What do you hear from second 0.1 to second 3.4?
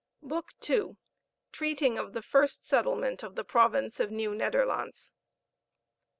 BOOK II. TREATING OF THE FIRST SETTLEMENT OF